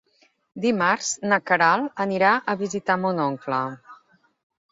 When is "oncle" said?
3.27-3.61